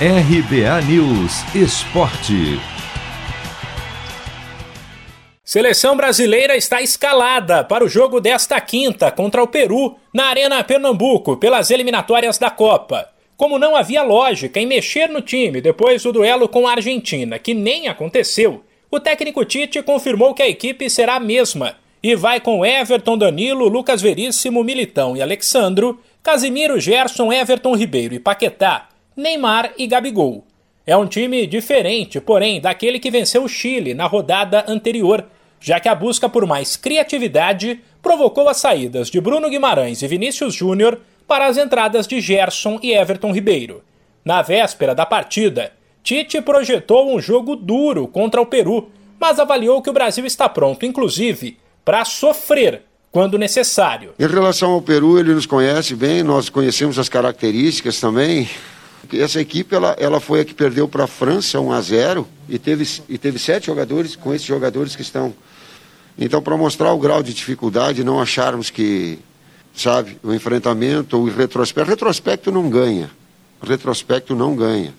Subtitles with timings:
[0.00, 2.58] RBA News Esporte.
[5.44, 11.36] Seleção brasileira está escalada para o jogo desta quinta contra o Peru na Arena Pernambuco
[11.36, 13.08] pelas eliminatórias da Copa.
[13.36, 17.54] Como não havia lógica em mexer no time depois do duelo com a Argentina, que
[17.54, 22.66] nem aconteceu, o técnico Tite confirmou que a equipe será a mesma e vai com
[22.66, 29.86] Everton, Danilo, Lucas Veríssimo, Militão e Alexandro, Casimiro, Gerson, Everton Ribeiro e Paquetá, Neymar e
[29.86, 30.44] Gabigol.
[30.86, 35.24] É um time diferente, porém, daquele que venceu o Chile na rodada anterior,
[35.60, 40.52] já que a busca por mais criatividade provocou as saídas de Bruno Guimarães e Vinícius
[40.52, 43.82] Júnior para as entradas de Gerson e Everton Ribeiro.
[44.24, 45.72] Na véspera da partida,
[46.02, 50.84] Tite projetou um jogo duro contra o Peru, mas avaliou que o Brasil está pronto,
[50.84, 54.12] inclusive, para sofrer quando necessário.
[54.18, 58.48] Em relação ao Peru, ele nos conhece bem, nós conhecemos as características também.
[59.12, 62.58] Essa equipe ela, ela foi a que perdeu para a França 1 a 0 e
[62.58, 65.34] teve, e teve sete jogadores com esses jogadores que estão
[66.16, 69.18] então, para mostrar o grau de dificuldade, não acharmos que,
[69.74, 73.10] sabe, o enfrentamento, o retrospecto, retrospecto não ganha.
[73.60, 74.94] Retrospecto não ganha.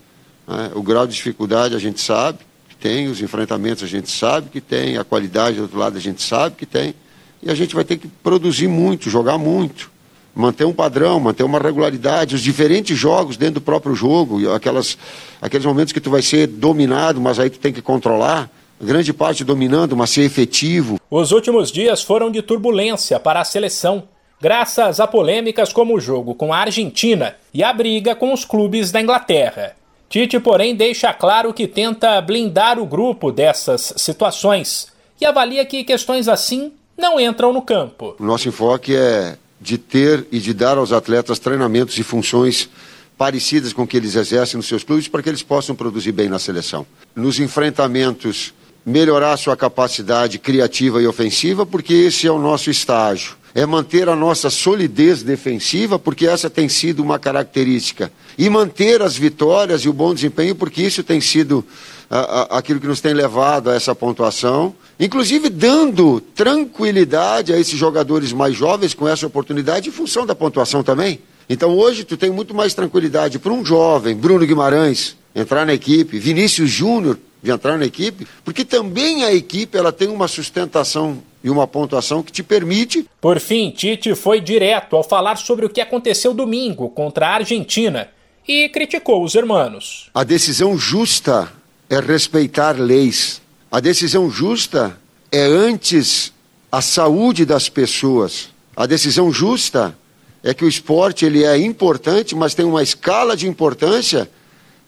[0.45, 0.71] Né?
[0.75, 4.59] O grau de dificuldade a gente sabe que tem, os enfrentamentos a gente sabe que
[4.59, 6.93] tem, a qualidade do outro lado a gente sabe que tem.
[7.41, 9.89] E a gente vai ter que produzir muito, jogar muito,
[10.35, 14.97] manter um padrão, manter uma regularidade, os diferentes jogos dentro do próprio jogo, aquelas,
[15.41, 18.49] aqueles momentos que tu vai ser dominado, mas aí tu tem que controlar
[18.81, 20.99] grande parte dominando, mas ser efetivo.
[21.09, 24.03] Os últimos dias foram de turbulência para a seleção,
[24.41, 28.91] graças a polêmicas como o jogo com a Argentina e a briga com os clubes
[28.91, 29.75] da Inglaterra.
[30.09, 34.87] Tite, porém, deixa claro que tenta blindar o grupo dessas situações
[35.19, 38.15] e avalia que questões assim não entram no campo.
[38.19, 42.69] O nosso enfoque é de ter e de dar aos atletas treinamentos e funções
[43.17, 46.37] parecidas com que eles exercem nos seus clubes para que eles possam produzir bem na
[46.37, 46.85] seleção.
[47.15, 48.53] Nos enfrentamentos
[48.85, 53.35] melhorar sua capacidade criativa e ofensiva, porque esse é o nosso estágio.
[53.55, 58.11] É manter a nossa solidez defensiva, porque essa tem sido uma característica.
[58.37, 61.65] E manter as vitórias e o bom desempenho, porque isso tem sido
[62.09, 64.75] a, a, aquilo que nos tem levado a essa pontuação.
[64.99, 70.83] Inclusive dando tranquilidade a esses jogadores mais jovens com essa oportunidade em função da pontuação
[70.83, 71.21] também.
[71.49, 76.17] Então hoje tu tem muito mais tranquilidade para um jovem, Bruno Guimarães, entrar na equipe,
[76.17, 81.49] Vinícius Júnior de entrar na equipe, porque também a equipe ela tem uma sustentação e
[81.51, 83.07] uma pontuação que te permite.
[83.21, 88.09] Por fim, Tite foi direto ao falar sobre o que aconteceu domingo contra a Argentina
[88.47, 90.09] e criticou os hermanos.
[90.11, 91.53] A decisão justa
[91.87, 93.43] é respeitar leis.
[93.71, 94.99] A decisão justa
[95.31, 96.33] é antes
[96.71, 98.49] a saúde das pessoas.
[98.75, 99.95] A decisão justa
[100.41, 104.27] é que o esporte ele é importante, mas tem uma escala de importância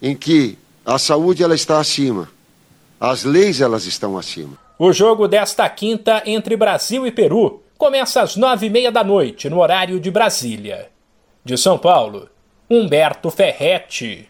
[0.01, 2.27] em que a saúde ela está acima.
[2.99, 4.57] As leis elas estão acima.
[4.79, 9.49] O jogo desta quinta entre Brasil e Peru começa às nove e meia da noite
[9.49, 10.89] no horário de Brasília.
[11.43, 12.29] De São Paulo,
[12.69, 14.23] Humberto Ferretti.